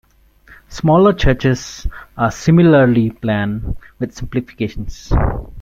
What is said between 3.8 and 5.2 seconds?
with simplifications.